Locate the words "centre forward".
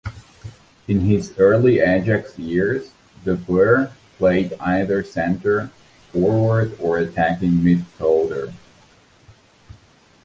5.03-6.75